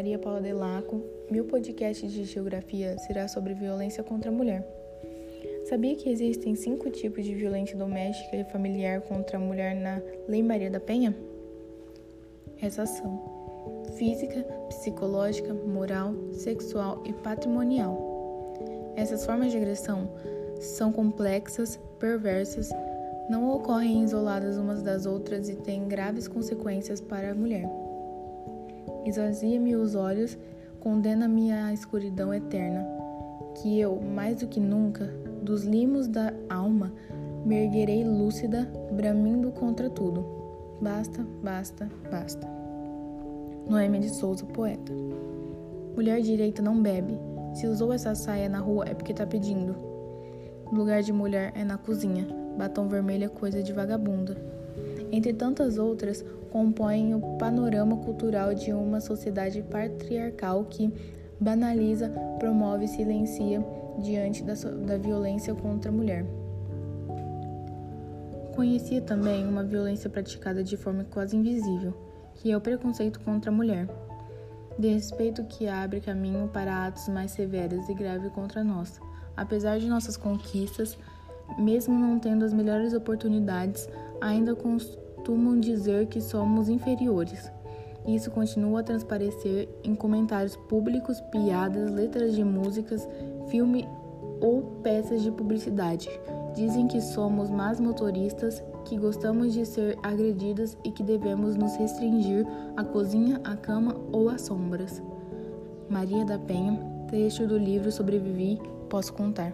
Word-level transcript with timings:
Maria 0.00 0.18
Paula 0.18 0.40
Delaco. 0.40 1.02
Meu 1.30 1.44
podcast 1.44 2.06
de 2.06 2.24
geografia 2.24 2.96
será 2.98 3.28
sobre 3.28 3.52
violência 3.52 4.02
contra 4.02 4.30
a 4.30 4.32
mulher. 4.32 4.64
Sabia 5.68 5.94
que 5.94 6.08
existem 6.08 6.54
cinco 6.54 6.88
tipos 6.90 7.24
de 7.24 7.34
violência 7.34 7.76
doméstica 7.76 8.36
e 8.36 8.44
familiar 8.44 9.00
contra 9.02 9.36
a 9.36 9.40
mulher 9.40 9.74
na 9.74 10.00
Lei 10.28 10.42
Maria 10.42 10.70
da 10.70 10.80
Penha? 10.80 11.14
Essas 12.62 12.88
são 12.88 13.20
física, 13.98 14.42
psicológica, 14.68 15.52
moral, 15.52 16.14
sexual 16.32 17.02
e 17.04 17.12
patrimonial. 17.12 18.54
Essas 18.96 19.26
formas 19.26 19.50
de 19.50 19.58
agressão 19.58 20.08
são 20.60 20.92
complexas, 20.92 21.78
perversas, 21.98 22.70
não 23.28 23.50
ocorrem 23.54 24.04
isoladas 24.04 24.56
umas 24.56 24.82
das 24.82 25.04
outras 25.04 25.48
e 25.48 25.56
têm 25.56 25.88
graves 25.88 26.26
consequências 26.26 27.00
para 27.00 27.32
a 27.32 27.34
mulher. 27.34 27.68
Esvazia-me 29.04 29.76
os 29.76 29.94
olhos, 29.94 30.38
condena-me 30.78 31.52
à 31.52 31.72
escuridão 31.72 32.32
eterna, 32.32 32.86
que 33.54 33.78
eu, 33.78 34.00
mais 34.00 34.36
do 34.40 34.46
que 34.46 34.60
nunca, 34.60 35.06
dos 35.42 35.64
limos 35.64 36.06
da 36.06 36.32
alma, 36.48 36.92
me 37.44 37.64
erguerei 37.64 38.04
lúcida, 38.04 38.70
bramindo 38.92 39.50
contra 39.50 39.88
tudo. 39.88 40.24
Basta, 40.80 41.26
basta, 41.42 41.88
basta. 42.10 42.46
Noêmia 43.68 44.00
de 44.00 44.10
Souza, 44.10 44.44
poeta. 44.46 44.92
Mulher 45.94 46.20
direita 46.20 46.62
não 46.62 46.80
bebe. 46.80 47.18
Se 47.54 47.66
usou 47.66 47.92
essa 47.92 48.14
saia 48.14 48.48
na 48.48 48.58
rua 48.58 48.84
é 48.88 48.94
porque 48.94 49.12
tá 49.12 49.26
pedindo. 49.26 49.74
Lugar 50.72 51.02
de 51.02 51.12
mulher 51.12 51.52
é 51.54 51.64
na 51.64 51.76
cozinha. 51.76 52.26
Batom 52.56 52.88
vermelho 52.88 53.24
é 53.24 53.28
coisa 53.28 53.62
de 53.62 53.72
vagabunda 53.72 54.59
entre 55.12 55.32
tantas 55.32 55.78
outras, 55.78 56.24
compõem 56.50 57.14
o 57.14 57.20
panorama 57.38 57.96
cultural 57.96 58.54
de 58.54 58.72
uma 58.72 59.00
sociedade 59.00 59.62
patriarcal 59.62 60.64
que 60.64 60.92
banaliza, 61.40 62.10
promove 62.38 62.84
e 62.84 62.88
silencia 62.88 63.64
diante 63.98 64.42
da, 64.42 64.54
da 64.54 64.96
violência 64.98 65.54
contra 65.54 65.90
a 65.90 65.94
mulher. 65.94 66.24
Conhecia 68.54 69.00
também 69.00 69.46
uma 69.46 69.64
violência 69.64 70.10
praticada 70.10 70.62
de 70.62 70.76
forma 70.76 71.04
quase 71.04 71.36
invisível, 71.36 71.94
que 72.34 72.50
é 72.50 72.56
o 72.56 72.60
preconceito 72.60 73.20
contra 73.20 73.50
a 73.50 73.54
mulher, 73.54 73.88
desrespeito 74.78 75.44
que 75.44 75.68
abre 75.68 76.00
caminho 76.00 76.48
para 76.48 76.86
atos 76.86 77.08
mais 77.08 77.30
severos 77.30 77.88
e 77.88 77.94
graves 77.94 78.30
contra 78.32 78.62
nós. 78.62 79.00
Apesar 79.36 79.78
de 79.78 79.88
nossas 79.88 80.16
conquistas, 80.16 80.98
mesmo 81.58 81.98
não 81.98 82.18
tendo 82.18 82.44
as 82.44 82.52
melhores 82.52 82.94
oportunidades, 82.94 83.88
ainda 84.20 84.54
costumam 84.54 85.58
dizer 85.58 86.06
que 86.06 86.20
somos 86.20 86.68
inferiores. 86.68 87.50
Isso 88.06 88.30
continua 88.30 88.80
a 88.80 88.82
transparecer 88.82 89.68
em 89.84 89.94
comentários 89.94 90.56
públicos, 90.56 91.20
piadas, 91.20 91.90
letras 91.90 92.34
de 92.34 92.42
músicas, 92.42 93.06
filme 93.48 93.86
ou 94.40 94.62
peças 94.82 95.22
de 95.22 95.30
publicidade. 95.30 96.08
Dizem 96.54 96.88
que 96.88 97.00
somos 97.00 97.50
más 97.50 97.78
motoristas, 97.78 98.62
que 98.84 98.96
gostamos 98.96 99.52
de 99.52 99.64
ser 99.66 99.98
agredidas 100.02 100.76
e 100.82 100.90
que 100.90 101.02
devemos 101.02 101.54
nos 101.54 101.76
restringir 101.76 102.46
à 102.76 102.82
cozinha, 102.82 103.40
à 103.44 103.54
cama 103.54 103.94
ou 104.10 104.28
às 104.28 104.42
sombras. 104.42 105.02
Maria 105.88 106.24
da 106.24 106.38
Penha, 106.38 106.78
trecho 107.08 107.46
do 107.46 107.58
livro 107.58 107.92
Sobrevivi, 107.92 108.60
posso 108.88 109.12
contar. 109.12 109.52